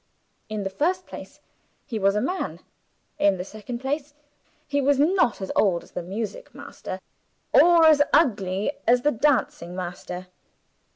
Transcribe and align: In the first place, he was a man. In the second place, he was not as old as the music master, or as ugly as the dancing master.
In 0.49 0.63
the 0.63 0.71
first 0.71 1.05
place, 1.05 1.39
he 1.85 1.99
was 1.99 2.15
a 2.15 2.21
man. 2.21 2.61
In 3.19 3.37
the 3.37 3.45
second 3.45 3.77
place, 3.77 4.15
he 4.67 4.81
was 4.81 4.97
not 4.97 5.41
as 5.41 5.51
old 5.55 5.83
as 5.83 5.91
the 5.91 6.01
music 6.01 6.55
master, 6.55 6.99
or 7.53 7.85
as 7.85 8.01
ugly 8.11 8.71
as 8.87 9.03
the 9.03 9.11
dancing 9.11 9.75
master. 9.75 10.25